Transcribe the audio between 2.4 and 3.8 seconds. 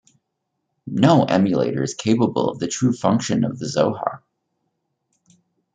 of the true function of the